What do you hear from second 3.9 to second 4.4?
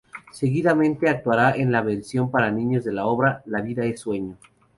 sueño".